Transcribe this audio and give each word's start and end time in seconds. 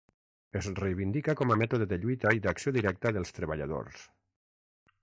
Es 0.61 0.69
reivindica 0.79 1.35
com 1.41 1.53
a 1.55 1.57
mètode 1.63 1.89
de 1.93 2.01
lluita 2.07 2.33
i 2.39 2.43
d'acció 2.47 2.75
directa 2.79 3.13
dels 3.19 3.39
treballadors. 3.41 4.07